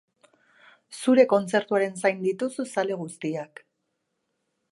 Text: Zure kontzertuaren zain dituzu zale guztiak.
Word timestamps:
Zure 1.01 1.25
kontzertuaren 1.33 1.93
zain 2.01 2.23
dituzu 2.25 2.67
zale 2.75 2.99
guztiak. 3.05 3.65